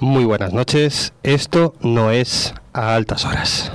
[0.00, 1.12] Muy buenas noches.
[1.22, 3.70] Esto no es a altas horas.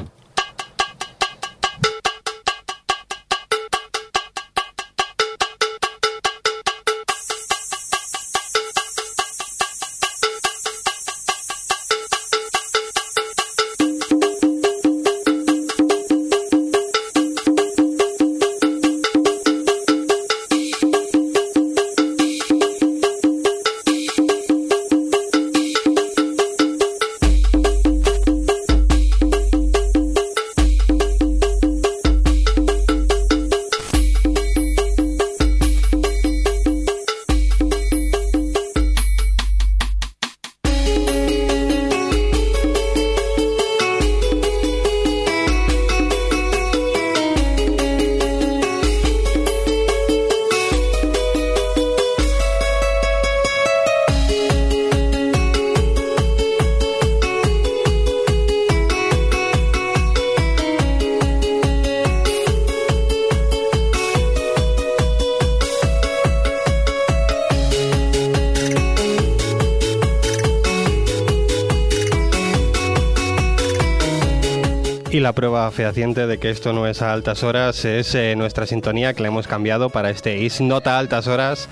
[75.72, 79.30] Fehaciente de que esto no es a altas horas es eh, nuestra sintonía que la
[79.30, 81.70] hemos cambiado para este Is Not a altas horas.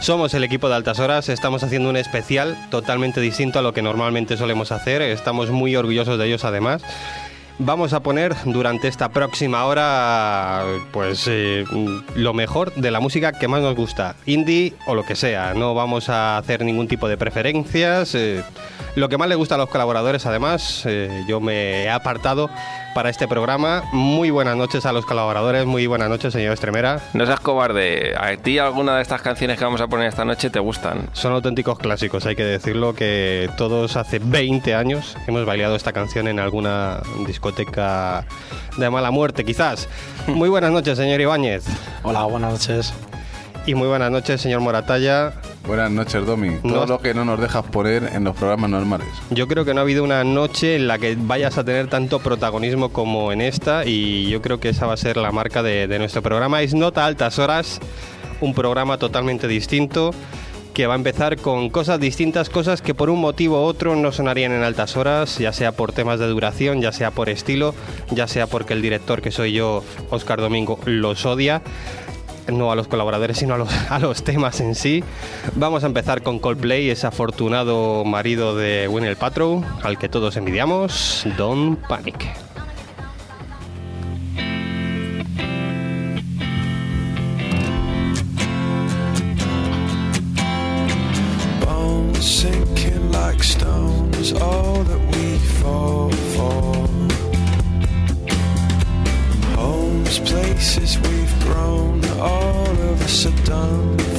[0.00, 3.82] Somos el equipo de altas horas, estamos haciendo un especial totalmente distinto a lo que
[3.82, 6.82] normalmente solemos hacer, estamos muy orgullosos de ellos además.
[7.60, 11.64] Vamos a poner durante esta próxima hora pues eh,
[12.14, 15.54] lo mejor de la música que más nos gusta, indie o lo que sea.
[15.54, 18.14] No vamos a hacer ningún tipo de preferencias.
[18.14, 18.44] eh,
[18.94, 22.48] lo que más le gusta a los colaboradores, además, eh, yo me he apartado
[22.98, 23.84] para este programa.
[23.92, 27.00] Muy buenas noches a los colaboradores, muy buenas noches, señor Estremera.
[27.14, 28.16] No seas cobarde.
[28.18, 31.08] ¿A ti alguna de estas canciones que vamos a poner esta noche te gustan?
[31.12, 36.26] Son auténticos clásicos, hay que decirlo, que todos hace 20 años hemos bailado esta canción
[36.26, 38.24] en alguna discoteca
[38.76, 39.88] de mala muerte, quizás.
[40.26, 41.66] Muy buenas noches, señor Ibáñez.
[42.02, 42.92] Hola, buenas noches.
[43.68, 45.34] Y muy buenas noches, señor Moratalla.
[45.66, 46.56] Buenas noches, Domi.
[46.62, 49.06] No- Todo lo que no nos dejas poner en los programas normales.
[49.28, 52.18] Yo creo que no ha habido una noche en la que vayas a tener tanto
[52.20, 55.86] protagonismo como en esta y yo creo que esa va a ser la marca de,
[55.86, 56.62] de nuestro programa.
[56.62, 57.78] Es Nota Altas Horas,
[58.40, 60.14] un programa totalmente distinto
[60.72, 64.12] que va a empezar con cosas distintas, cosas que por un motivo u otro no
[64.12, 67.74] sonarían en altas horas, ya sea por temas de duración, ya sea por estilo,
[68.12, 71.62] ya sea porque el director que soy yo, Oscar Domingo, los odia
[72.48, 75.04] no a los colaboradores, sino a los, a los temas en sí.
[75.54, 81.26] Vamos a empezar con Coldplay, ese afortunado marido de Winnie Paltrow, al que todos envidiamos,
[81.36, 82.26] Don't Panic.
[100.58, 104.17] places we've grown, all of us are done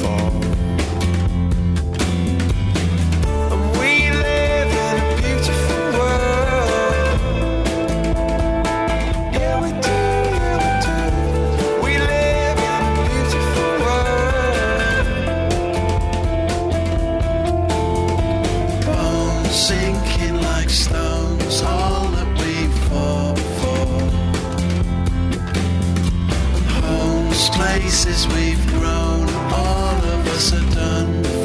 [28.50, 31.39] we've grown, all of us are done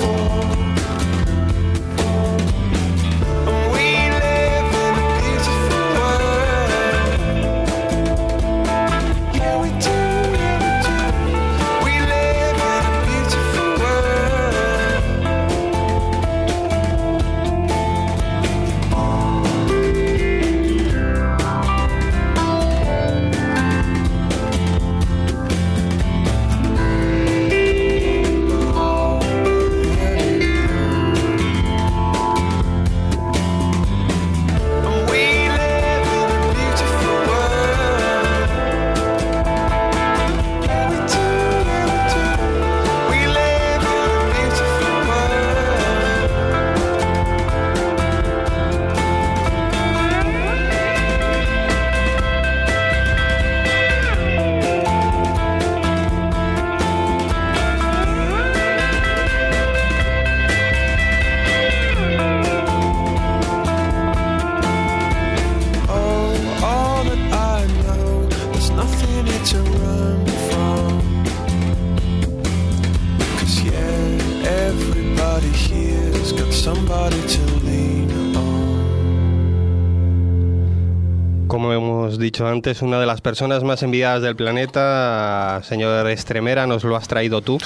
[82.54, 87.42] antes, una de las personas más envidiadas del planeta, señor Estremera, nos lo has traído
[87.42, 87.58] tú.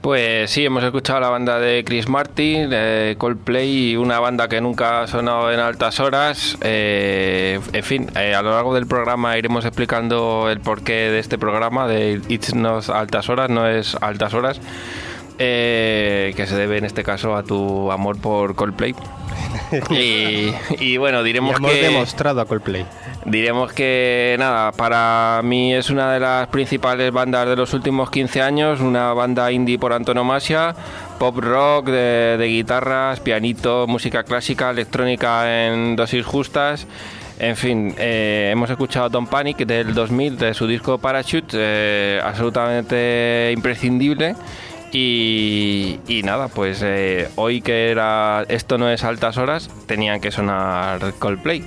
[0.00, 5.02] Pues sí, hemos escuchado la banda de Chris Martin, de Coldplay, una banda que nunca
[5.02, 6.58] ha sonado en altas horas.
[6.60, 11.38] Eh, en fin, eh, a lo largo del programa iremos explicando el porqué de este
[11.38, 14.60] programa, de It's Not Altas Horas, no es Altas Horas,
[15.38, 18.94] eh, que se debe en este caso a tu amor por Coldplay.
[19.90, 21.82] y, y bueno, Y diremos hemos que...
[21.82, 22.84] demostrado a Coldplay.
[23.24, 28.42] Diremos que nada, para mí es una de las principales bandas de los últimos 15
[28.42, 30.74] años, una banda indie por antonomasia,
[31.18, 36.86] pop rock de, de guitarras, pianito, música clásica, electrónica en dosis justas.
[37.38, 43.50] En fin, eh, hemos escuchado Don't Panic del 2000 de su disco Parachute, eh, absolutamente
[43.52, 44.36] imprescindible.
[44.96, 50.30] Y, y nada, pues eh, hoy que era esto no es altas horas, tenían que
[50.30, 51.64] sonar Coldplay.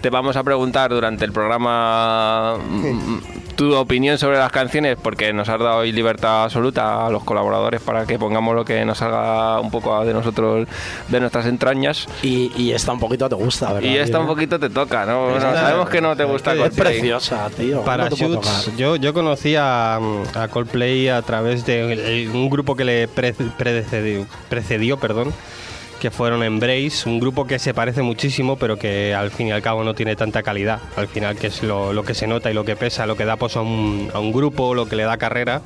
[0.00, 3.18] Te vamos a preguntar durante el programa mm,
[3.58, 7.80] tu opinión sobre las canciones porque nos has dado hoy libertad absoluta a los colaboradores
[7.80, 10.68] para que pongamos lo que nos salga un poco de nosotros,
[11.08, 12.06] de nuestras entrañas.
[12.22, 13.90] Y, y esta un poquito te gusta, ¿verdad?
[13.90, 14.20] Y esta tío?
[14.20, 15.24] un poquito te toca, ¿no?
[15.30, 16.92] Bueno, sabemos que no te gusta Es Coldplay.
[17.00, 17.78] preciosa, tío.
[17.78, 22.84] ¿cómo Para Shoots, yo, yo conocí a, a Coldplay a través de un grupo que
[22.84, 25.32] le pre- predecedió, precedió, perdón,
[25.98, 29.62] que fueron Embrace, un grupo que se parece muchísimo, pero que al fin y al
[29.62, 30.80] cabo no tiene tanta calidad.
[30.96, 33.36] Al final, que es lo, que se nota y lo que pesa, lo que da
[33.56, 35.62] un, a un grupo, lo que le da carrera.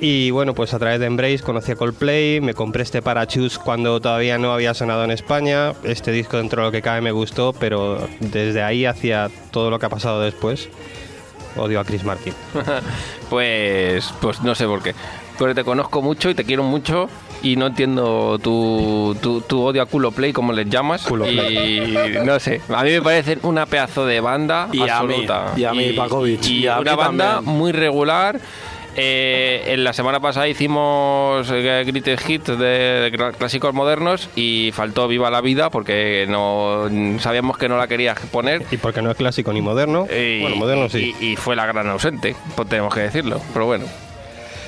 [0.00, 4.00] Y bueno, pues a través de Embrace conocí a Coldplay, me compré este Parachutes cuando
[4.00, 5.72] todavía no había sonado en España.
[5.84, 9.78] Este disco dentro de lo que cabe me gustó, pero desde ahí hacia todo lo
[9.78, 10.68] que ha pasado después,
[11.56, 12.34] odio a Chris Martin.
[13.30, 14.94] Pues, pues no sé por qué.
[15.38, 17.08] Pero te conozco mucho y te quiero mucho
[17.44, 21.02] y no entiendo tu, tu, tu odio a Culo Play, como les llamas.
[21.06, 21.94] Culo y
[22.24, 25.52] no sé, a mí me parecen una pedazo de banda Y a mí, absoluta.
[25.56, 27.56] y a mí, Pakovic, Y, y a una banda también.
[27.56, 28.40] muy regular.
[28.96, 34.70] Eh, en la semana pasada hicimos eh, Greatest Hits de, de cl- clásicos modernos y
[34.72, 36.88] faltó Viva la Vida porque no
[37.18, 38.62] sabíamos que no la querías poner.
[38.70, 40.06] Y porque no es clásico ni moderno.
[40.08, 41.12] Y- bueno, moderno sí.
[41.20, 43.40] Y, y fue la gran ausente, pues tenemos que decirlo.
[43.52, 43.86] Pero bueno,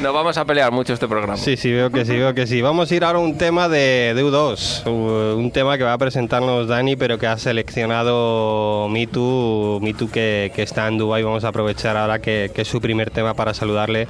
[0.01, 1.37] nos vamos a pelear mucho este programa.
[1.37, 2.61] Sí, sí, veo que sí, veo que sí.
[2.61, 5.95] Vamos a ir ahora a un tema de, de U2, u- un tema que va
[5.95, 11.23] a presentarnos Dani, pero que ha seleccionado Mitu, Mitu que, que está en Dubai.
[11.23, 14.07] Vamos a aprovechar ahora que, que es su primer tema para saludarle.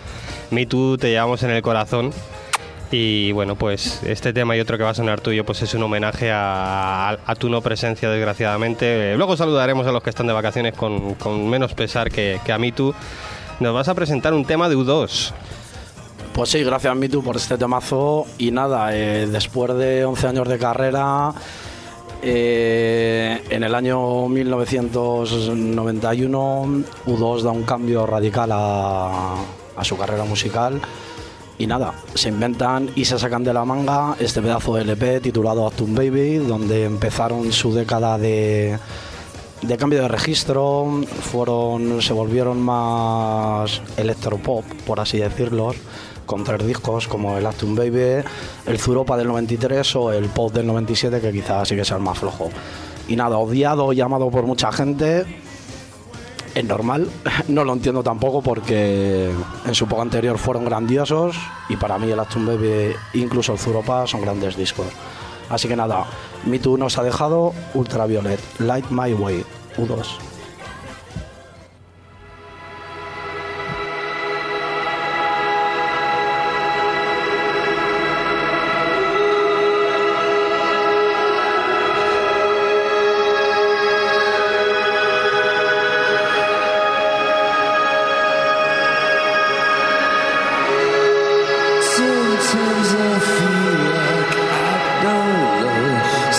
[0.50, 2.10] Mitu, te llevamos en el corazón.
[2.92, 5.82] Y bueno, pues este tema y otro que va a sonar tuyo, pues es un
[5.82, 9.12] homenaje a, a- tu no presencia, desgraciadamente.
[9.12, 12.52] Eh, Luego saludaremos a los que están de vacaciones con, con menos pesar que, que
[12.52, 12.94] a Mitu.
[13.58, 15.32] Nos vas a presentar un tema de U2.
[16.36, 18.26] Pues sí, gracias Mitu por este temazo.
[18.36, 21.32] Y nada, eh, después de 11 años de carrera,
[22.20, 29.34] eh, en el año 1991, U2 da un cambio radical a,
[29.80, 30.78] su carrera musical.
[31.56, 35.66] Y nada, se inventan y se sacan de la manga este pedazo de LP titulado
[35.66, 38.78] Actum Baby, donde empezaron su década de,
[39.62, 41.00] de cambio de registro,
[41.32, 45.72] fueron, se volvieron más electropop, por así decirlo,
[46.26, 48.24] con tres discos como el Actum Baby,
[48.66, 52.02] el Zuropa del 93 o el Pop del 97, que quizás sí que sea el
[52.02, 52.50] más flojo.
[53.08, 55.24] Y nada, odiado y amado por mucha gente,
[56.54, 57.08] es normal,
[57.48, 59.30] no lo entiendo tampoco porque
[59.66, 61.36] en su época anterior fueron grandiosos
[61.68, 64.86] y para mí el Actum Baby, incluso el Zuropa, son grandes discos.
[65.48, 66.06] Así que nada,
[66.44, 69.44] Me Too nos ha dejado Ultraviolet, Light My Way,
[69.76, 70.35] U2.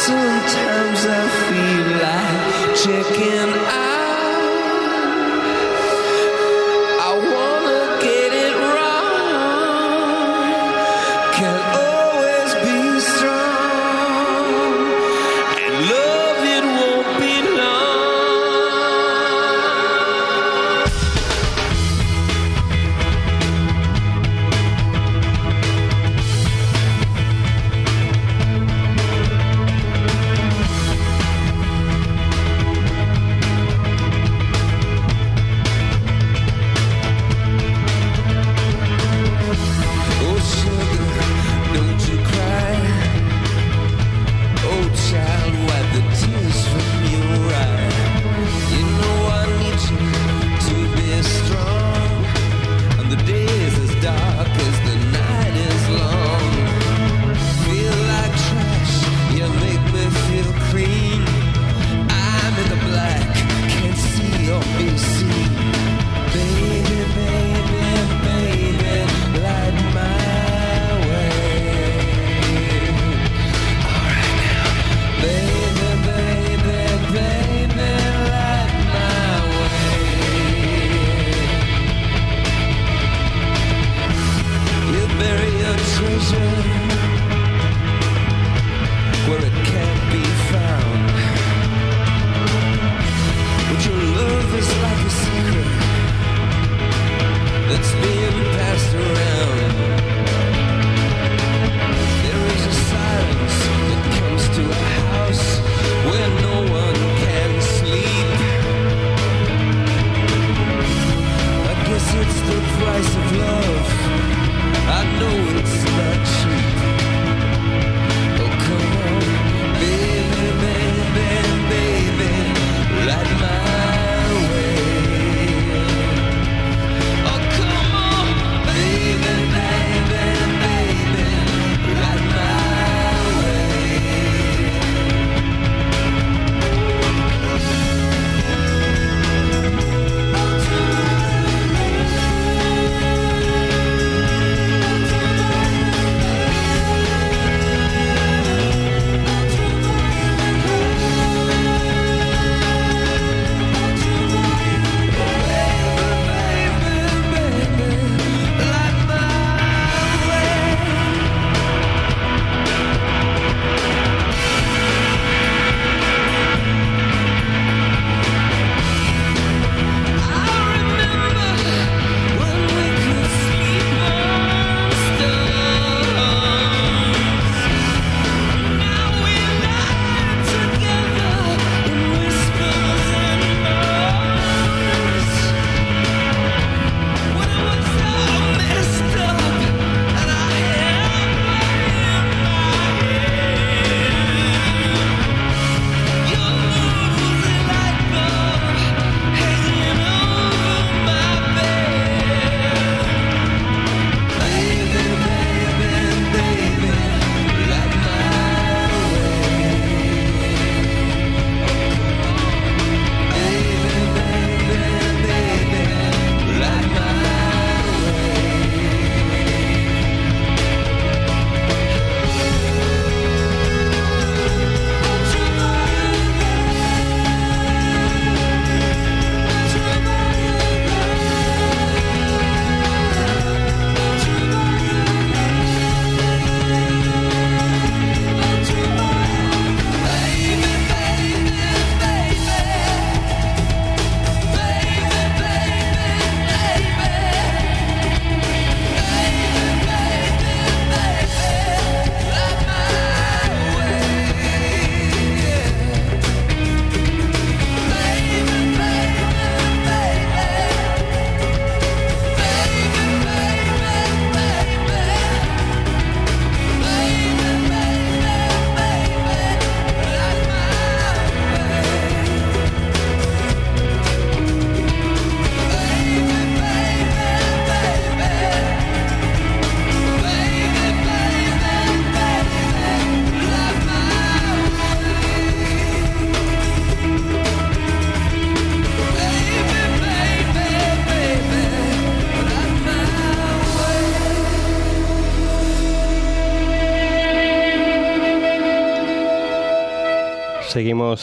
[0.08, 3.47] Sometimes I feel like checking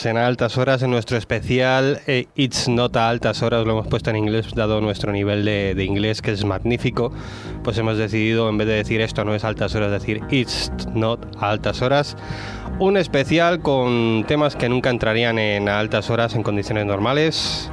[0.04, 4.08] en altas horas en nuestro especial eh, It's Not a altas horas, lo hemos puesto
[4.08, 7.12] en inglés, dado nuestro nivel de, de inglés que es magnífico,
[7.62, 11.36] pues hemos decidido en vez de decir esto no es altas horas, decir It's Not
[11.38, 12.16] a altas horas.
[12.78, 17.70] Un especial con temas que nunca entrarían en altas horas en condiciones normales.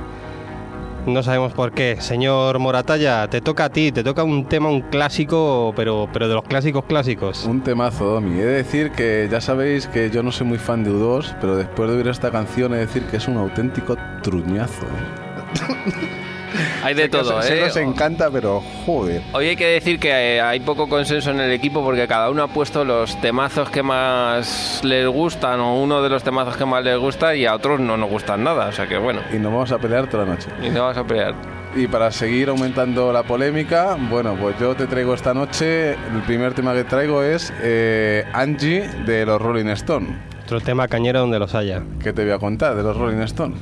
[1.05, 1.97] No sabemos por qué.
[1.99, 6.35] Señor Moratalla, te toca a ti, te toca un tema, un clásico, pero, pero de
[6.35, 7.45] los clásicos clásicos.
[7.45, 8.39] Un temazo, Domi.
[8.39, 11.57] He de decir que ya sabéis que yo no soy muy fan de U2, pero
[11.57, 14.85] después de oír esta canción he de decir que es un auténtico truñazo.
[16.83, 17.63] Hay de todo, que ¿eh?
[17.63, 19.21] os encanta, pero joder.
[19.33, 22.43] Hoy hay que decir que eh, hay poco consenso en el equipo porque cada uno
[22.43, 26.83] ha puesto los temazos que más les gustan o uno de los temazos que más
[26.83, 28.67] les gusta y a otros no nos gustan nada.
[28.67, 30.49] O sea que bueno, Y nos vamos a pelear toda la noche.
[30.61, 31.33] y no vas a pelear.
[31.75, 36.53] Y para seguir aumentando la polémica, bueno, pues yo te traigo esta noche, el primer
[36.53, 40.07] tema que traigo es eh, Angie de los Rolling Stone.
[40.43, 41.81] Otro tema cañero donde los haya.
[42.03, 43.55] ¿Qué te voy a contar de los Rolling Stone?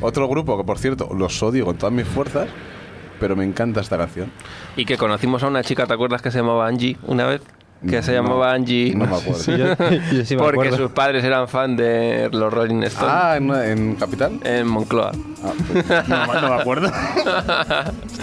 [0.00, 2.48] Otro grupo que, por cierto, los odio con todas mis fuerzas,
[3.18, 4.30] pero me encanta esta canción.
[4.76, 7.40] Y que conocimos a una chica, ¿te acuerdas que se llamaba Angie una vez?
[7.88, 8.94] Que se llamaba Angie.
[8.94, 9.34] No me acuerdo.
[9.38, 9.66] Sí, yo,
[10.12, 10.76] yo sí me porque acuerdo.
[10.76, 14.40] sus padres eran fan de los Rolling Stones Ah, ¿en, en Capital?
[14.42, 15.12] en Moncloa.
[15.44, 16.90] Ah, pues, no, me- no me acuerdo.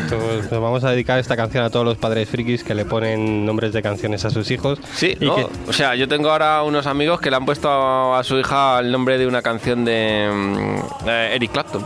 [0.09, 3.45] Pues nos vamos a dedicar esta canción a todos los padres frikis que le ponen
[3.45, 4.79] nombres de canciones a sus hijos.
[4.93, 5.35] Sí, y ¿no?
[5.35, 8.37] que- o sea, yo tengo ahora unos amigos que le han puesto a, a su
[8.37, 11.83] hija el nombre de una canción de mm, eh, Eric Clapton.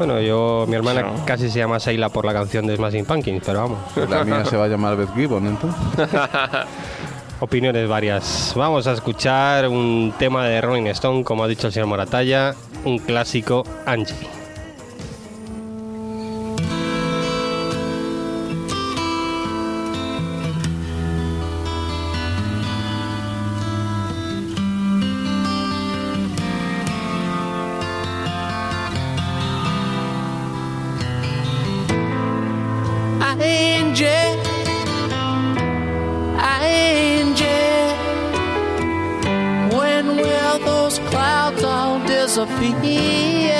[0.00, 3.60] Bueno, yo, mi hermana casi se llama Seila por la canción de Smashing Pumpkins, pero
[3.60, 3.78] vamos,
[4.08, 6.08] La mía se va a llamar Beth Gibbon, entonces.
[7.38, 8.54] opiniones varias.
[8.56, 12.54] Vamos a escuchar un tema de Rolling Stone, como ha dicho el señor Moratalla,
[12.86, 13.62] un clásico.
[13.84, 14.16] Angie,
[40.90, 43.50] those clouds all disappear?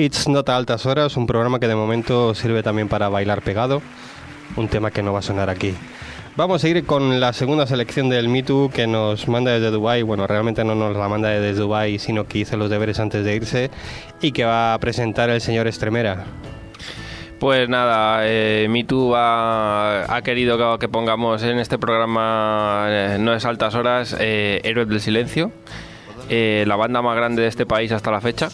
[0.00, 3.82] It's Not a Altas Horas, un programa que de momento sirve también para bailar pegado,
[4.56, 5.74] un tema que no va a sonar aquí.
[6.36, 10.00] Vamos a ir con la segunda selección del Me Too que nos manda desde Dubai.
[10.00, 13.36] Bueno, realmente no nos la manda desde Dubai, sino que hizo los deberes antes de
[13.36, 13.70] irse
[14.22, 16.24] y que va a presentar el señor Estremera.
[17.38, 23.34] Pues nada, eh, Me Too ha, querido que, que pongamos en este programa eh, No
[23.34, 25.52] es altas horas eh, Héroes del Silencio,
[26.30, 28.48] eh, la banda más grande de este país hasta la fecha.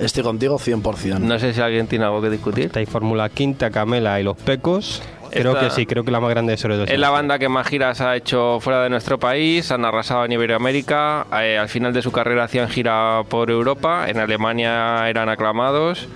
[0.00, 1.18] Estoy contigo 100%.
[1.20, 2.66] No sé si alguien tiene algo que discutir.
[2.66, 5.02] Está ahí Fórmula Quinta, Camela y Los Pecos.
[5.30, 7.38] Creo Esta- que sí, creo que la más grande es Héroes del Es la banda
[7.38, 11.68] que más giras ha hecho fuera de nuestro país, han arrasado en Iberoamérica, eh, al
[11.68, 16.08] final de su carrera hacían gira por Europa, en Alemania eran aclamados.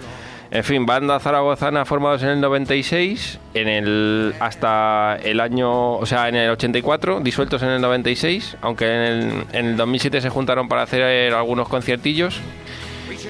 [0.50, 6.28] En fin, banda zaragozana formados en el 96, en el hasta el año, o sea,
[6.28, 10.68] en el 84, disueltos en el 96, aunque en el, en el 2007 se juntaron
[10.68, 12.40] para hacer algunos conciertillos.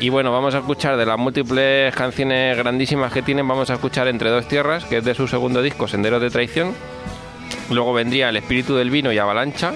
[0.00, 4.08] Y bueno, vamos a escuchar de las múltiples canciones grandísimas que tienen, vamos a escuchar
[4.08, 6.74] Entre dos tierras, que es de su segundo disco, Senderos de Traición.
[7.70, 9.72] Luego vendría El espíritu del vino y Avalancha.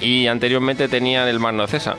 [0.00, 1.96] Y anteriormente tenían El mar no cesa.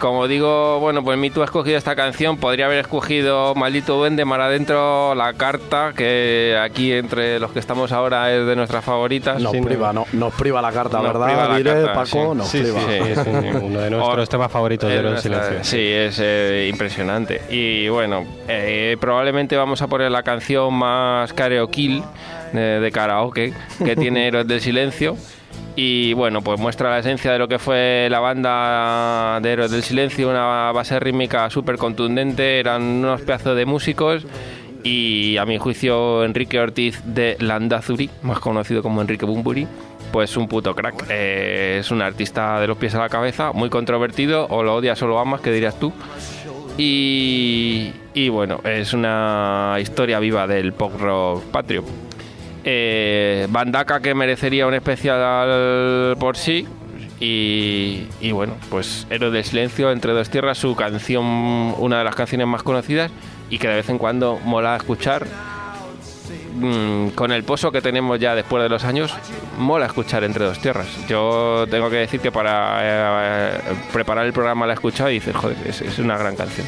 [0.00, 2.38] Como digo, bueno, pues Mitu ha escogido esta canción.
[2.38, 7.92] Podría haber escogido Maldito Duende, Mar Adentro, La Carta, que aquí entre los que estamos
[7.92, 9.40] ahora es de nuestras favoritas.
[9.42, 11.26] Nos Sí, priva, no, nos priva la carta, Nos ¿verdad?
[11.26, 12.38] priva la Diré, carta, Paco, sí.
[12.38, 13.60] nos Sí, sí, priva.
[13.60, 15.64] uno de nuestros O- temas favoritos de nuestra- Silencio.
[15.64, 17.42] Sí, es eh, impresionante.
[17.50, 22.02] Y bueno, eh, probablemente vamos a poner la canción más karaoke
[22.52, 23.52] de, de karaoke
[23.84, 25.16] que tiene Héroes del Silencio.
[25.76, 29.82] Y bueno, pues muestra la esencia de lo que fue la banda de Héroes del
[29.82, 34.26] Silencio, una base rítmica súper contundente, eran unos pedazos de músicos.
[34.82, 39.66] Y a mi juicio, Enrique Ortiz de Landazuri, más conocido como Enrique Bumburi,
[40.10, 41.04] pues un puto crack.
[41.10, 45.00] Eh, es un artista de los pies a la cabeza, muy controvertido, o lo odias
[45.02, 45.92] o lo amas, que dirías tú.
[46.78, 51.84] Y, y bueno, es una historia viva del pop rock patrio.
[52.64, 56.66] Eh, Bandaka que merecería un especial por sí.
[57.18, 61.24] Y, y bueno, pues Héroe del Silencio, Entre dos tierras, su canción,
[61.78, 63.10] una de las canciones más conocidas
[63.50, 65.26] y que de vez en cuando mola escuchar.
[66.54, 69.14] Mm, con el pozo que tenemos ya después de los años,
[69.58, 70.88] mola escuchar Entre dos tierras.
[71.08, 73.60] Yo tengo que decir que para eh,
[73.92, 76.66] preparar el programa la he escuchado y dices, joder, es una gran canción.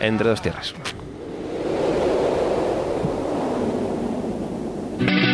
[0.00, 0.74] Entre dos tierras.
[4.98, 5.25] Bye.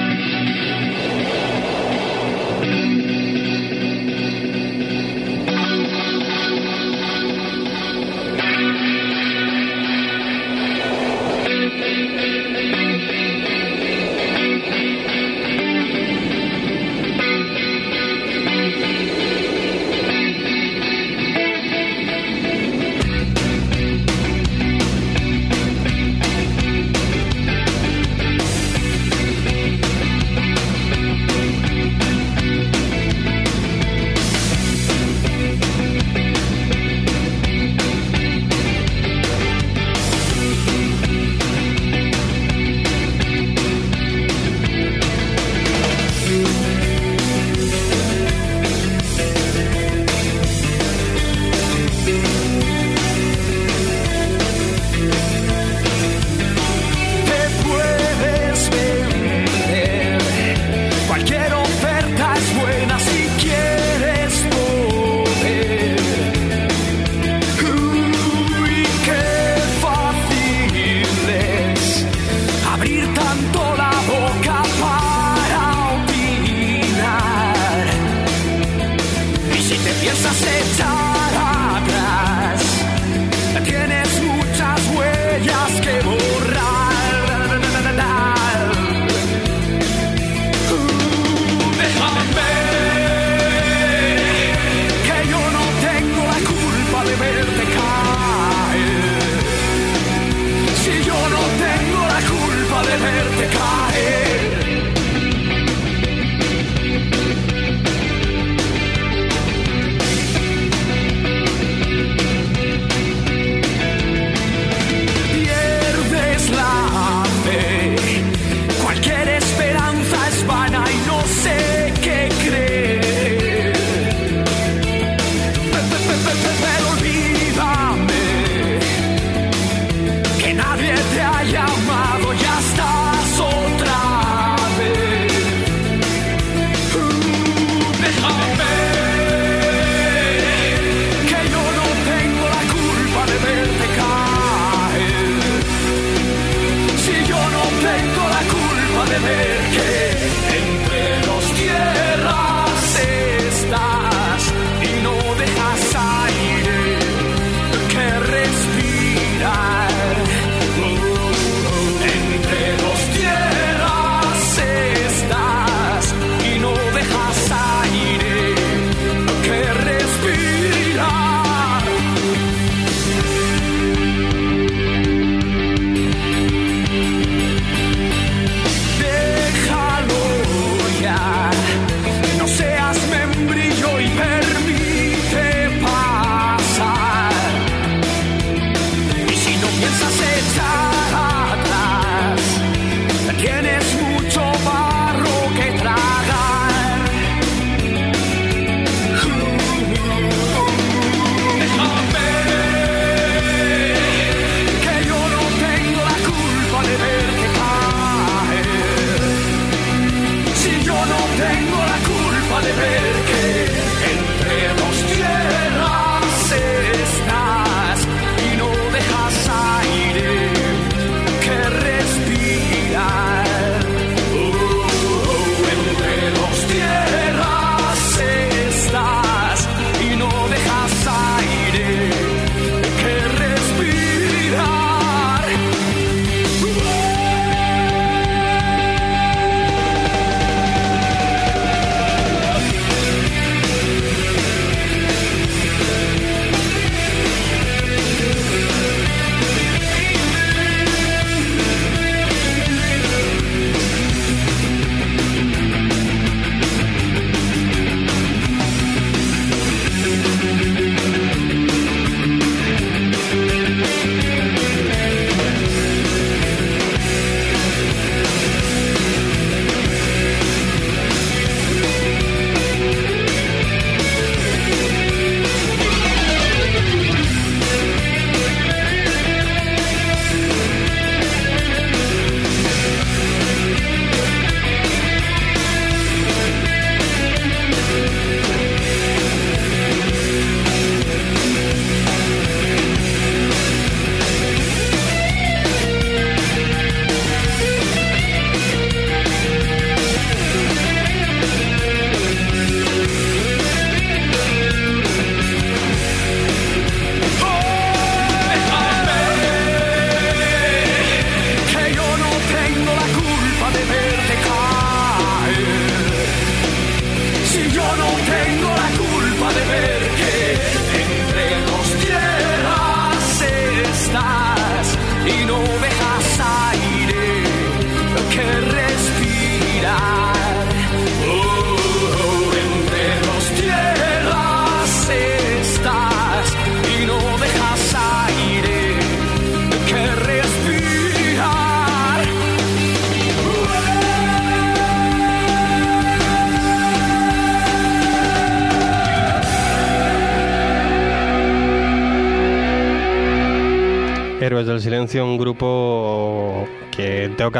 [149.12, 151.21] tener que entender.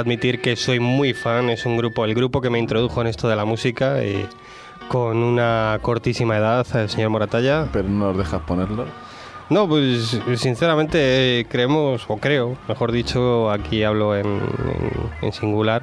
[0.03, 3.29] Admitir que soy muy fan, es un grupo, el grupo que me introdujo en esto
[3.29, 4.27] de la música y
[4.89, 7.67] con una cortísima edad, el señor Moratalla.
[7.73, 8.85] Pero no nos dejas ponerlo.
[9.51, 15.83] No, pues sinceramente eh, creemos, o creo, mejor dicho, aquí hablo en, en- en singular,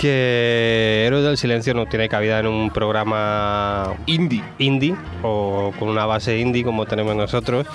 [0.00, 4.42] que Héroes del Silencio no tiene cabida en un programa Indie.
[4.58, 7.66] indie o con una base indie como tenemos nosotros,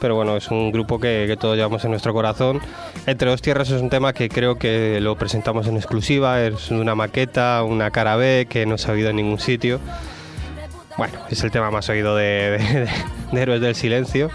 [0.00, 2.60] pero bueno, es un grupo que, que todos llevamos en nuestro corazón.
[3.06, 6.94] Entre dos tierras es un tema que creo que lo presentamos en exclusiva, es una
[6.94, 9.78] maqueta, una cara B que no se ha oído en ningún sitio.
[10.96, 12.24] Bueno, es el tema más oído de,
[12.58, 12.88] de-
[13.32, 14.30] de Héroes del Silencio.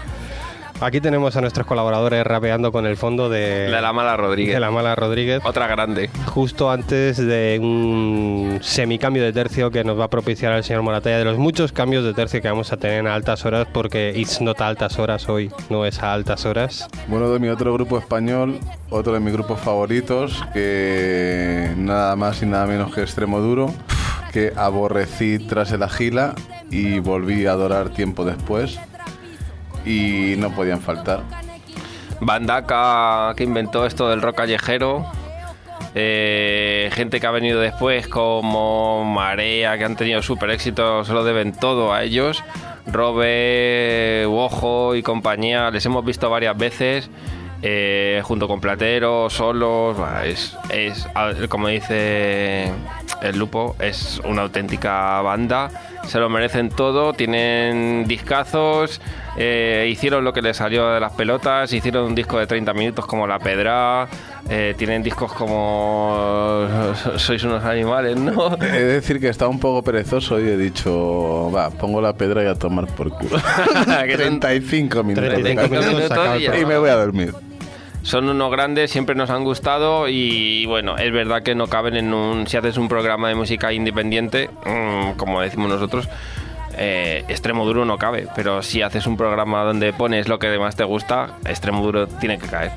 [0.82, 4.54] Aquí tenemos a nuestros colaboradores rapeando con el fondo de, De la mala Rodríguez.
[4.54, 6.08] de la mala Rodríguez Otra grande.
[6.26, 11.18] justo antes de un semicambio de tercio que nos va a propiciar el señor Moratalla,
[11.18, 14.40] de los muchos cambios de tercio que vamos a tener a altas horas, porque it's
[14.40, 16.88] not a altas horas hoy, no es a altas horas.
[17.08, 22.46] Bueno, de mi otro grupo español, otro de mis grupos favoritos, que nada más y
[22.46, 23.70] nada menos que Extremo Duro,
[24.32, 26.34] que aborrecí tras el Agila
[26.70, 28.78] y volví a adorar tiempo después.
[29.84, 31.22] Y no podían faltar.
[32.20, 35.06] Bandaka que inventó esto del rock callejero.
[35.94, 41.24] Eh, gente que ha venido después como Marea, que han tenido super éxito, se lo
[41.24, 42.44] deben todo a ellos.
[42.86, 47.10] Robe, Ojo y compañía, les hemos visto varias veces.
[47.62, 51.06] eh, junto con Platero, solos, es, es,
[51.48, 52.72] como dice
[53.22, 55.70] el Lupo, es una auténtica banda,
[56.06, 59.00] se lo merecen todo, tienen discazos,
[59.36, 63.06] eh, hicieron lo que les salió de las pelotas, hicieron un disco de 30 minutos
[63.06, 64.08] como La Pedra,
[64.48, 66.66] eh, tienen discos como
[67.16, 68.54] Sois unos animales, ¿no?
[68.60, 72.42] He de decir que estaba un poco perezoso y he dicho, va, pongo la pedra
[72.42, 73.36] y a tomar por culo.
[74.06, 75.28] Que son- 35 minutos.
[75.30, 75.90] 35 venga.
[75.90, 77.34] minutos, y me voy a dormir.
[78.02, 82.14] Son unos grandes, siempre nos han gustado y bueno, es verdad que no caben en
[82.14, 82.46] un...
[82.46, 86.08] Si haces un programa de música independiente, mm, como decimos nosotros,
[86.76, 90.76] eh, extremo duro no cabe, pero si haces un programa donde pones lo que más
[90.76, 92.72] te gusta, extremo duro tiene que caer.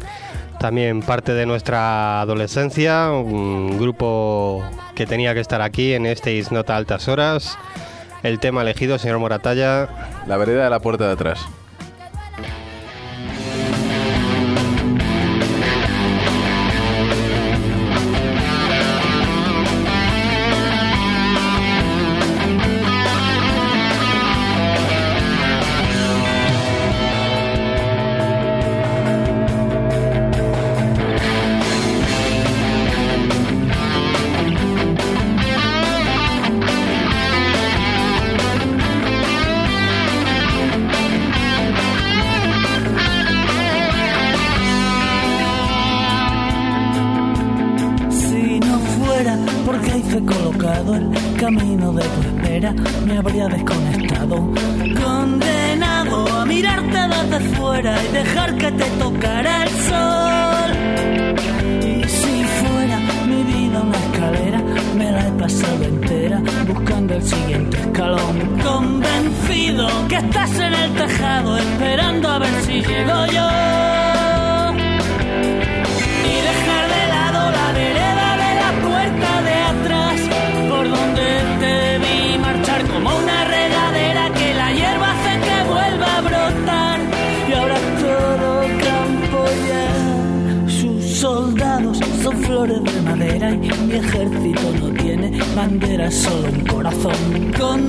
[0.59, 4.63] También parte de nuestra adolescencia, un grupo
[4.95, 7.57] que tenía que estar aquí en este It's Not a altas horas.
[8.23, 9.89] El tema elegido, señor Moratalla,
[10.27, 11.45] La vereda de la puerta de atrás.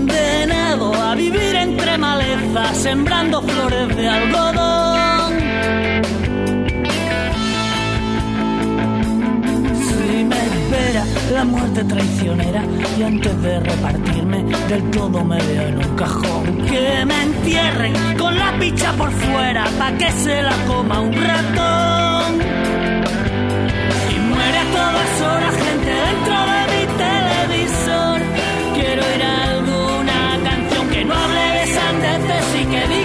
[0.06, 5.32] Condenado a vivir entre malezas, sembrando flores de algodón.
[9.72, 12.62] Si me espera la muerte traicionera
[12.98, 18.36] y antes de repartirme del todo me veo en un cajón que me entierren con
[18.38, 22.40] la picha por fuera pa' que se la coma un ratón
[24.10, 26.63] y muere a todas horas gente dentro de
[32.74, 33.03] que diga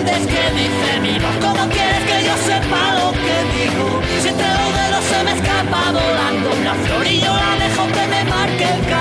[0.00, 1.36] entiendes que dice mi voz?
[1.40, 4.00] ¿Cómo quieres que yo sepa lo que digo?
[4.22, 8.06] Si entre los dedos se me escapa volando una flor y yo la dejo que
[8.06, 8.99] me marque el camino.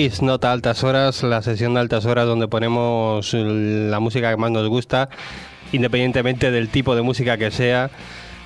[0.00, 4.50] Is Not Altas Horas, la sesión de altas horas donde ponemos la música que más
[4.50, 5.10] nos gusta,
[5.72, 7.90] independientemente del tipo de música que sea,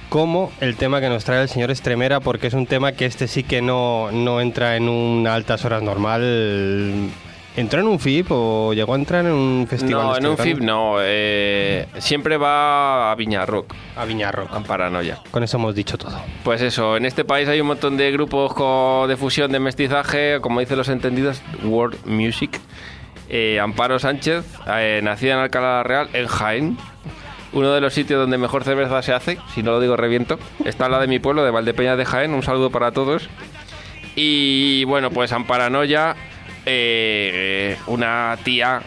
[0.09, 3.29] como el tema que nos trae el señor Estremera, porque es un tema que este
[3.29, 7.11] sí que no, no entra en una altas horas normal.
[7.57, 10.03] ¿Entró en un FIP o llegó a entrar en un festival?
[10.07, 10.95] No, de en un este FIP no.
[11.01, 14.49] eh, siempre va a Viña Rock, A Viñarro.
[14.51, 15.21] a Paranoia.
[15.31, 16.21] Con eso hemos dicho todo.
[16.43, 20.59] Pues eso, en este país hay un montón de grupos de fusión de mestizaje, como
[20.59, 22.59] dicen los entendidos, World Music.
[23.29, 26.77] Eh, Amparo Sánchez, eh, nacida en Alcalá Real, en Jaén,
[27.53, 30.39] uno de los sitios donde mejor cerveza se hace, si no lo digo reviento.
[30.65, 33.29] Está la de mi pueblo, de Valdepeña de Jaén, un saludo para todos.
[34.17, 36.15] Y bueno, pues Amparanoia,
[36.67, 38.81] eh, una tía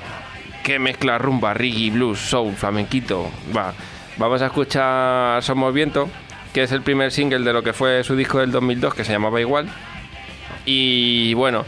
[0.63, 3.31] que mezcla rumba, reggae, blues, soul, flamenquito.
[3.55, 3.73] Va.
[4.17, 6.09] Vamos a escuchar Somos Viento,
[6.53, 9.11] que es el primer single de lo que fue su disco del 2002, que se
[9.11, 9.67] llamaba igual.
[10.65, 11.65] Y bueno,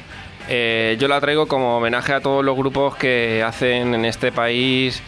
[0.49, 5.01] eh, yo la traigo como homenaje a todos los grupos que hacen en este país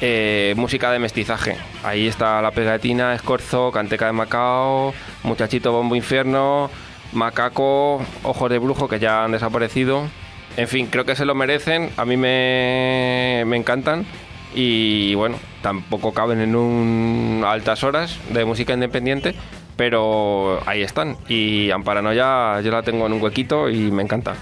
[0.00, 1.56] eh, música de mestizaje.
[1.84, 4.92] Ahí está La Pegatina, Escorzo, Canteca de Macao,
[5.22, 6.70] Muchachito Bombo Infierno,
[7.12, 10.08] Macaco, Ojos de Brujo, que ya han desaparecido.
[10.56, 14.06] En fin, creo que se lo merecen, a mí me, me encantan.
[14.54, 19.34] Y bueno, tampoco caben en un altas horas de música independiente,
[19.76, 21.16] pero ahí están.
[21.28, 24.34] Y Amparanoia yo la tengo en un huequito y me encanta.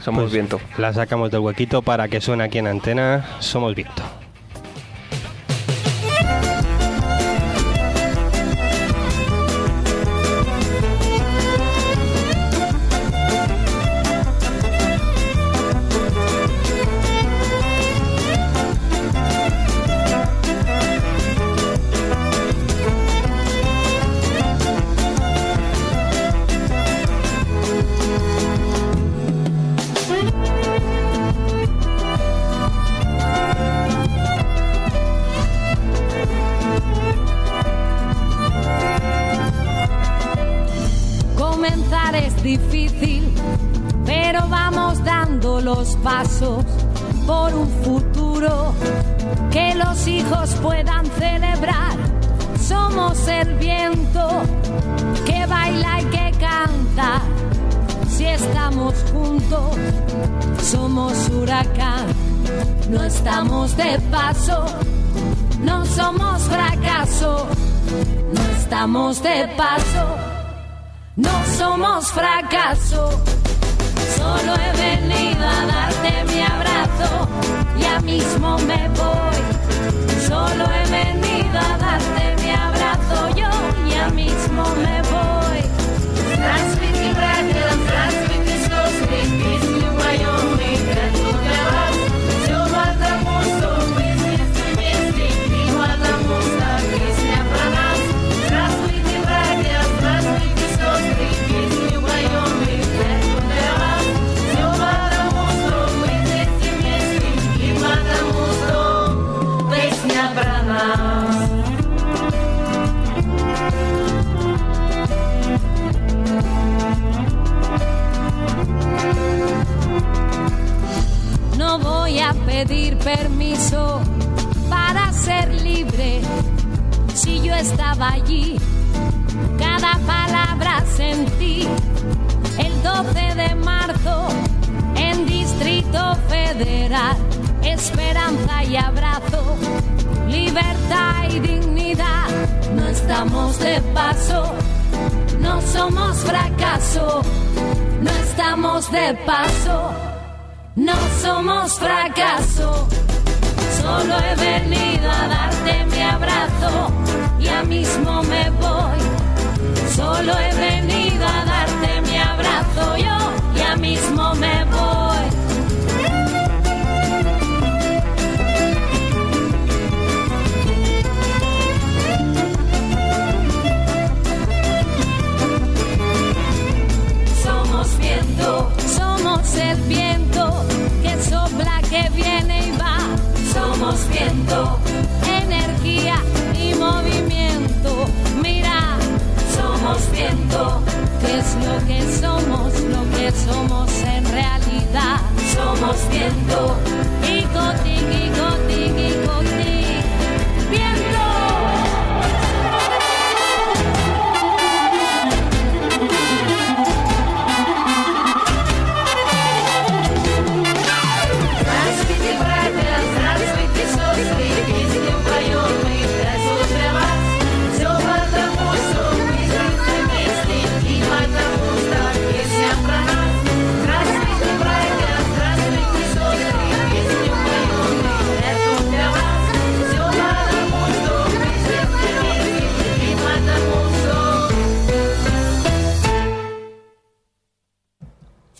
[0.00, 0.60] Somos Pues viento.
[0.78, 3.24] La sacamos del huequito para que suene aquí en antena.
[3.40, 4.02] Somos viento.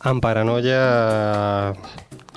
[0.04, 1.72] Amparanoia.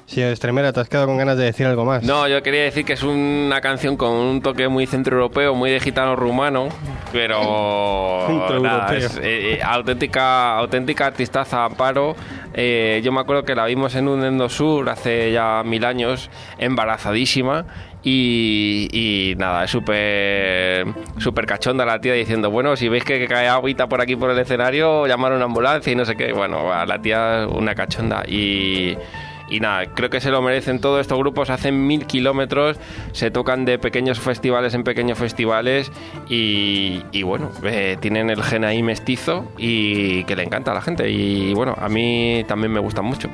[0.05, 2.01] Señor Estremera, ¿te has quedado con ganas de decir algo más?
[2.01, 5.81] No, yo quería decir que es una canción con un toque muy centroeuropeo, muy de
[5.81, 6.69] gitano rumano,
[7.11, 12.15] pero nada, es, eh, eh, auténtica, auténtica artistaza Amparo.
[12.53, 17.65] Eh, yo me acuerdo que la vimos en un Endosur hace ya mil años, embarazadísima.
[18.09, 20.87] Y, y nada, es súper
[21.17, 24.39] súper cachonda la tía diciendo, bueno, si veis que, cae agüita por aquí por el
[24.39, 26.31] escenario, llamar a una ambulancia y no sé qué.
[26.31, 28.23] Bueno, la tía una cachonda.
[28.25, 28.95] Y,
[29.49, 32.77] y nada, creo que se lo merecen todos estos grupos, hacen mil kilómetros,
[33.11, 35.91] se tocan de pequeños festivales en pequeños festivales
[36.29, 41.09] y, bueno, eh, tienen el gen ahí mestizo y que le encanta a la gente
[41.09, 43.29] y bueno, a mí también me gustan mucho.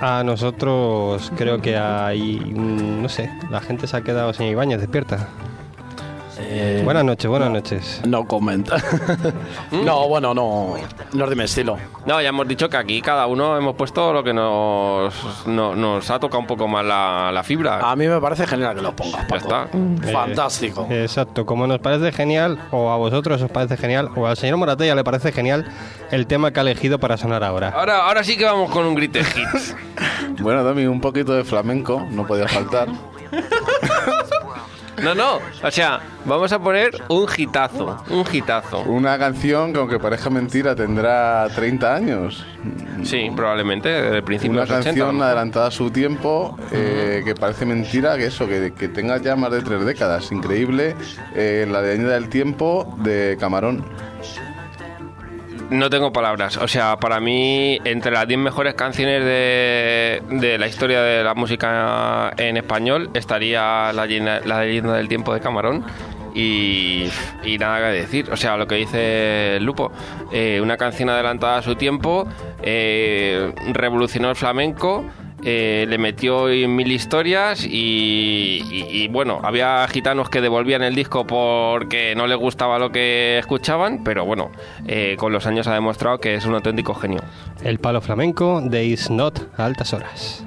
[0.00, 2.40] A nosotros creo que hay.
[2.54, 5.28] No sé, la gente se ha quedado sin Ibáñez, despierta.
[6.42, 8.00] Eh, Buenas noches, buenas noches.
[8.06, 8.76] No comenta.
[9.70, 10.74] no, bueno, no.
[11.12, 11.76] No es de mi estilo.
[12.06, 15.14] No, ya hemos dicho que aquí cada uno hemos puesto lo que nos,
[15.46, 17.78] no- nos ha tocado un poco más la, la fibra.
[17.88, 19.36] A mí me parece genial que los pongas, Ya Paco.
[19.36, 20.12] está.
[20.12, 20.86] Fantástico.
[20.90, 24.56] Eh, Exacto, como nos parece genial, o a vosotros os parece genial, o al señor
[24.56, 25.66] Moratella le parece genial
[26.10, 27.68] el tema que ha elegido para sonar ahora.
[27.70, 29.76] Ahora, ahora sí que vamos con un grite hits.
[30.40, 32.88] Bueno, Domi, un poquito de flamenco, no podía faltar.
[35.02, 38.80] No, no, o sea, vamos a poner un hitazo, un hitazo.
[38.82, 42.44] Una canción que, aunque parezca mentira, tendrá 30 años.
[43.02, 44.84] Sí, probablemente, del principio Una de los 80.
[45.00, 49.36] canción adelantada a su tiempo, eh, que parece mentira que eso, que, que tenga ya
[49.36, 50.30] más de tres décadas.
[50.32, 50.94] Increíble,
[51.34, 53.84] eh, la de Añada del Tiempo de Camarón.
[55.70, 56.56] No tengo palabras.
[56.56, 61.34] O sea, para mí, entre las 10 mejores canciones de, de la historia de la
[61.34, 65.84] música en español, estaría la, leyenda del tiempo de Camarón.
[66.34, 67.08] Y,
[67.44, 68.30] y nada que decir.
[68.32, 69.92] O sea, lo que dice Lupo,
[70.32, 72.26] eh, una canción adelantada a su tiempo,
[72.62, 75.04] eh, revolucionó el flamenco.
[75.44, 82.26] Eh, le metió mil historias y, bueno, había gitanos que devolvían el disco porque no
[82.26, 84.50] les gustaba lo que escuchaban, pero bueno,
[84.86, 87.20] eh, con los años ha demostrado que es un auténtico genio.
[87.62, 90.44] El palo flamenco de Is Not a altas horas.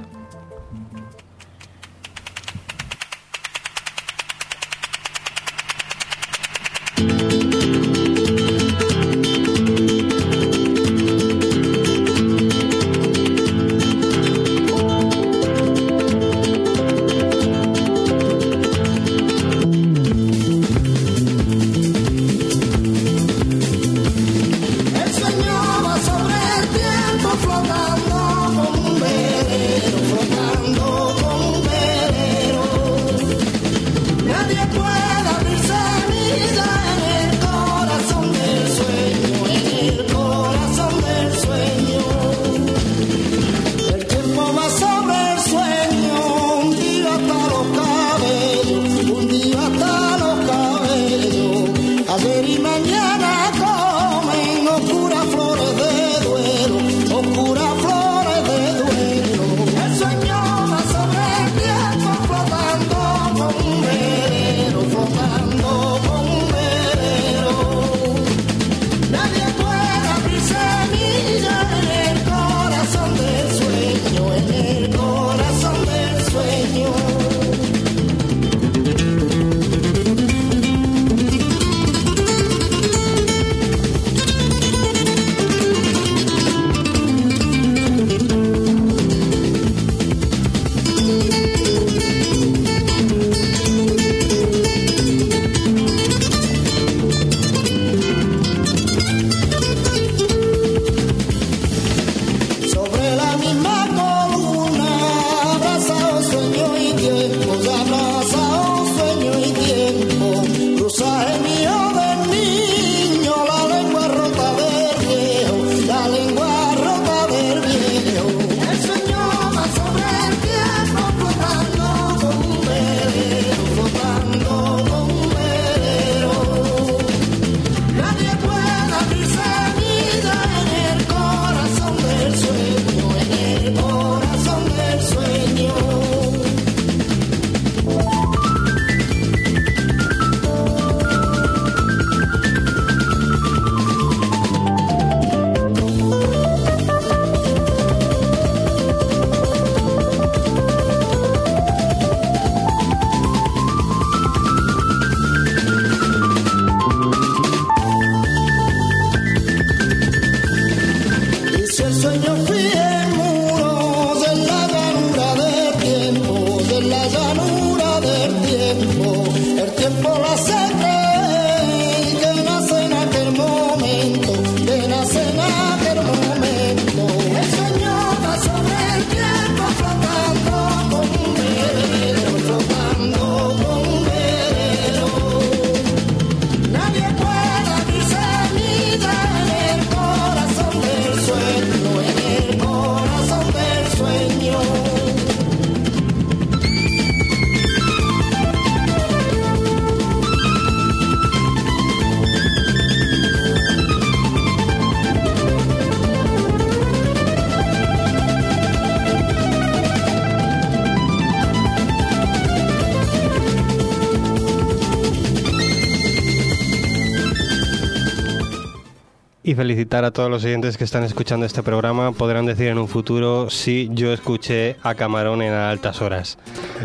[219.54, 222.12] Y felicitar a todos los oyentes que están escuchando este programa.
[222.12, 226.40] Podrán decir en un futuro si yo escuché a Camarón en altas horas.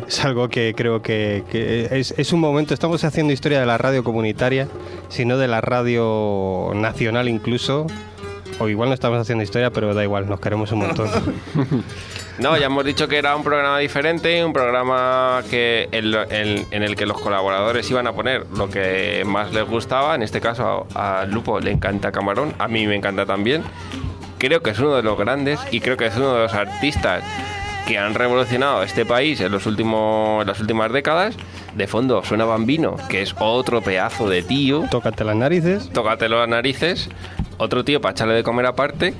[0.06, 2.74] Es algo que creo que, que es, es un momento.
[2.74, 4.68] Estamos haciendo historia de la radio comunitaria,
[5.08, 7.86] sino de la radio nacional incluso.
[8.60, 11.08] O igual no estamos haciendo historia, pero da igual, nos queremos un montón.
[12.38, 16.66] No, ya hemos dicho que era un programa diferente, un programa que en, lo- en-
[16.70, 20.14] en el que los colaboradores iban a poner lo que más les gustaba.
[20.14, 23.64] En este caso a, a Lupo le encanta Camarón, a mí me encanta también.
[24.38, 27.24] Creo que es uno de los grandes y creo que es uno de los artistas
[27.88, 31.34] que han revolucionado este país en, los últimos, en las últimas décadas.
[31.74, 34.84] De fondo suena Bambino, que es otro pedazo de tío.
[34.90, 35.90] Tócate las narices.
[35.90, 37.08] Tócatelo las narices.
[37.56, 39.14] Otro tío para echarle de comer aparte.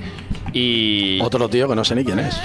[0.53, 1.19] Y.
[1.21, 2.39] Otro tío que no sé ni quién es.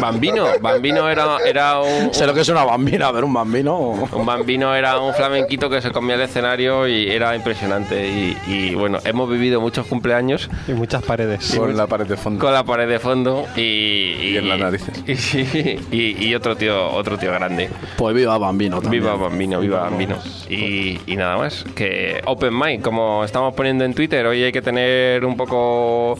[0.00, 0.46] Bambino.
[0.60, 3.78] Bambino era, era un, Sé lo que es una bambina, pero un bambino.
[3.78, 8.08] un bambino era un flamenquito que se comía el escenario y era impresionante.
[8.08, 11.54] Y, y, bueno, hemos vivido muchos cumpleaños Y muchas paredes.
[11.56, 12.40] Con la pared de fondo.
[12.44, 15.04] con la pared de fondo y, Y en las narices.
[15.92, 17.68] Y, y- y otro tío, otro tío grande.
[17.96, 19.02] Pues viva bambino también.
[19.02, 20.16] Viva Bambino, viva Bambino.
[20.48, 24.62] Y, y nada más, que Open Mind, como estamos poniendo en Twitter, hoy hay que
[24.62, 26.18] tener un poco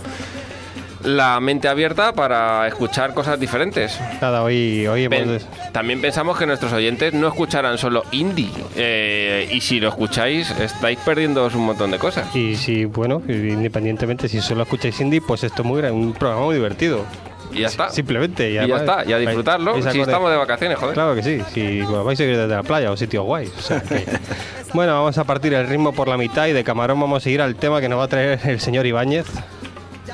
[1.05, 3.99] la mente abierta para escuchar cosas diferentes.
[4.21, 5.19] Nada, hoy, hoy hemos...
[5.19, 5.39] Pen-
[5.73, 8.51] también pensamos que nuestros oyentes no escucharán solo indie.
[8.77, 12.35] eh, y si lo escucháis, estáis perdiendo un montón de cosas.
[12.35, 16.45] Y si, bueno, independientemente, si solo escucháis indie, pues esto es muy, gran- un programa
[16.45, 17.05] muy divertido.
[17.53, 17.91] Y ya está.
[17.91, 18.49] Simplemente.
[18.51, 19.75] Y ya está, y a vais- disfrutarlo.
[19.91, 20.95] Si estamos de vacaciones, joder.
[20.95, 23.51] Claro que sí, si bueno, vais a ir desde la playa o sitios guays.
[23.59, 24.05] o sea que-
[24.75, 27.43] bueno, vamos a partir el ritmo por la mitad y de camarón vamos a ir
[27.43, 29.27] al tema que nos va a traer el señor Ibáñez.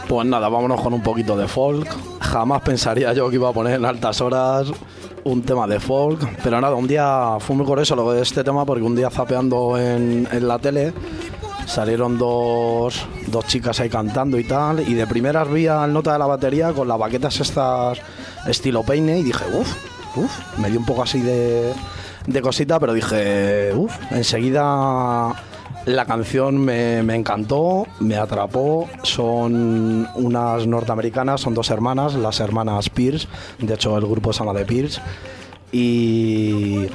[0.09, 1.89] Pues nada, vámonos con un poquito de folk.
[2.21, 4.69] Jamás pensaría yo que iba a poner en altas horas
[5.25, 6.21] un tema de folk.
[6.45, 9.77] Pero nada, un día fue muy curioso lo de este tema porque un día zapeando
[9.77, 10.93] en, en la tele
[11.67, 14.89] salieron dos, dos chicas ahí cantando y tal.
[14.89, 17.99] Y de primeras vi al nota de la batería con las baquetas estas
[18.47, 19.75] estilo peine y dije, uff,
[20.17, 21.73] uff, me dio un poco así de,
[22.29, 25.35] de cosita, pero dije, uff, enseguida
[25.87, 28.89] la canción me, encantó, me atrapó.
[29.03, 33.29] Son unas norteamericanas, son dos hermanas, las hermanas Pierce.
[33.59, 35.01] De hecho, el grupo se llama The Pierce.
[35.73, 36.87] Y,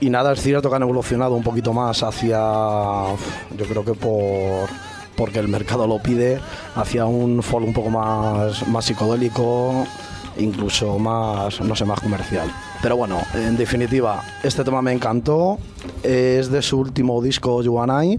[0.00, 4.68] y nada, es cierto que han evolucionado un poquito más hacia, yo creo que por
[5.16, 6.38] porque el mercado lo pide,
[6.76, 9.84] hacia un folk un poco más, más psicodélico,
[10.38, 12.50] incluso más, no sé, más comercial.
[12.82, 15.58] Pero bueno, en definitiva, este tema me encantó.
[16.02, 18.18] Es de su último disco, Yuanai,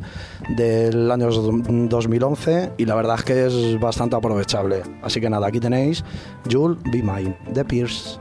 [0.49, 4.81] del año 2011, y la verdad es que es bastante aprovechable.
[5.01, 6.03] Así que nada, aquí tenéis
[6.49, 8.19] Jule Be Mine, de Pierce.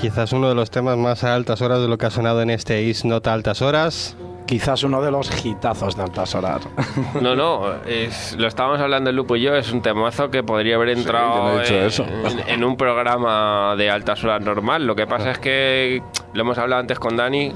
[0.00, 2.50] Quizás uno de los temas más a altas horas de lo que ha sonado en
[2.50, 4.16] este Is Not a Altas Horas.
[4.46, 6.62] Quizás uno de los hitazos de altas horas.
[7.20, 10.76] No, no, es- lo estábamos hablando el Lupo y yo, es un temazo que podría
[10.76, 12.04] haber entrado yo no he dicho en, eso.
[12.04, 14.86] en- en un programa de altas horas normal.
[14.86, 17.52] Lo que pasa es que, lo hemos hablado antes con Dani,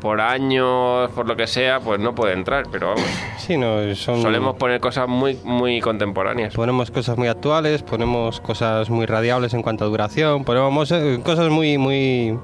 [0.00, 3.04] por años, por lo que sea, pues no puede entrar, pero vamos,
[3.38, 4.22] Sí, no, son...
[4.22, 6.54] solemos poner cosas muy, muy contemporáneas.
[6.54, 11.50] Ponemos cosas muy actuales, ponemos cosas muy radiables en cuanto a duración, ponemos eh, cosas
[11.50, 12.38] muy, muy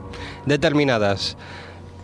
[0.46, 1.36] determinadas.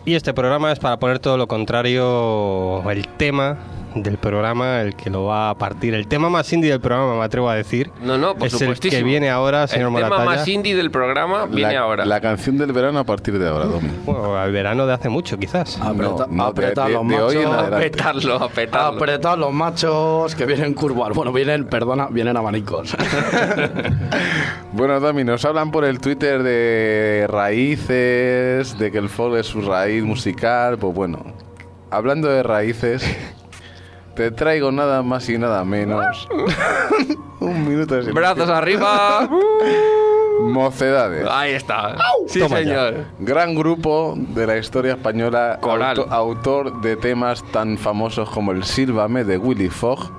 [0.05, 3.57] Y este programa es para poner todo lo contrario, el tema
[3.95, 5.93] del programa, el que lo va a partir.
[5.93, 7.91] El tema más indie del programa, me atrevo a decir.
[8.01, 10.37] No, no, por es el que viene ahora, señor El tema Moratalla.
[10.37, 12.05] más indie del programa viene la, ahora.
[12.05, 13.89] la canción del verano a partir de ahora, Domi.
[14.05, 15.79] Bueno, al verano de hace mucho, quizás.
[15.81, 17.35] Apreta- no, de- apretar de- los de machos.
[17.45, 17.89] adelante.
[17.89, 18.97] Petarlo, a petarlo.
[18.97, 21.13] Apretar los machos que vienen curvas.
[21.15, 22.95] Bueno, vienen, perdona, vienen abanicos.
[24.73, 29.61] Bueno, Domi, nos hablan por el Twitter de raíces, de que el folk es su
[29.61, 30.77] raíz musical.
[30.77, 31.19] Pues bueno,
[31.89, 33.03] hablando de raíces,
[34.21, 36.27] te traigo nada más y nada menos.
[37.39, 38.13] Un minuto de silencio.
[38.13, 39.27] Brazos arriba.
[40.41, 41.27] Mocedades.
[41.29, 41.95] Ahí está.
[42.27, 42.65] Sí, Toma ya.
[42.89, 43.05] señor.
[43.19, 45.97] Gran grupo de la historia española, Coral.
[45.99, 50.09] auto- autor de temas tan famosos como el Sírvame de Willy Fogg.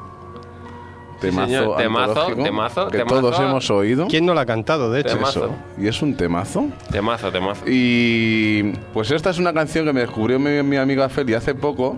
[1.21, 1.77] Temazo, señor.
[1.77, 3.15] Temazo, antológico temazo, que temazo.
[3.21, 4.07] todos hemos oído.
[4.09, 5.15] ¿Quién no lo ha cantado, de hecho?
[5.17, 5.45] Temazo.
[5.47, 5.55] Eso.
[5.79, 6.67] Y es un temazo.
[6.91, 7.63] Temazo, temazo.
[7.67, 11.97] Y pues esta es una canción que me descubrió mi, mi amiga Feli hace poco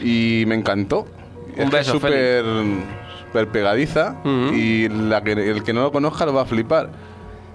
[0.00, 1.06] y me encantó.
[1.56, 2.44] Un es que beso, es súper
[3.26, 4.16] súper pegadiza
[4.52, 6.90] y la que, el que no lo conozca lo va a flipar.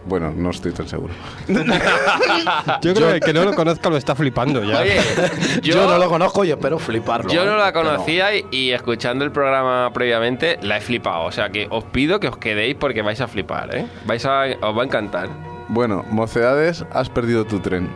[0.05, 1.13] Bueno, no estoy tan seguro.
[2.81, 4.79] Yo creo que el que no lo conozca lo está flipando ya.
[4.79, 4.95] Oye,
[5.61, 7.31] Yo, yo, no lo conozco y espero fliparlo.
[7.31, 7.57] yo no ¿eh?
[7.57, 11.25] la Pero- conocía y, y escuchando el programa previamente la he flipado.
[11.25, 13.85] O sea que os pido que os quedéis porque vais a flipar, ¿eh?
[14.05, 15.29] Vais a, os va a encantar.
[15.67, 17.89] Bueno, mocedades, has perdido tu tren.